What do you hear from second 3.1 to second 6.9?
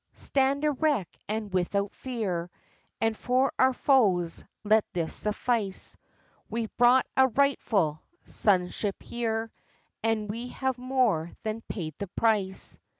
for our foes let this suffice We've